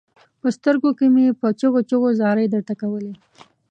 په 0.41 0.47
سترګو 0.57 0.89
کې 0.97 1.05
مې 1.13 1.25
په 1.39 1.47
چيغو 1.59 1.81
چيغو 1.89 2.09
زارۍ 2.19 2.45
درته 2.53 2.73
کولې. 2.81 3.13